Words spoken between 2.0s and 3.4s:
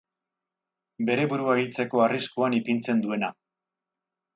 arriskuan ipintzen duena.